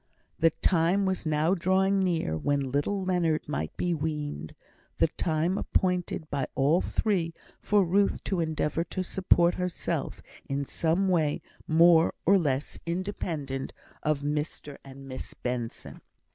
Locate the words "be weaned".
3.77-4.55